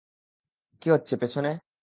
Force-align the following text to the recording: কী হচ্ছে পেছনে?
কী 0.81 0.87
হচ্ছে 0.89 1.13
পেছনে? 1.17 1.51